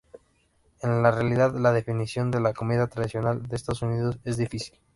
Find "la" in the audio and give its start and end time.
1.03-1.11, 1.55-1.71, 2.39-2.53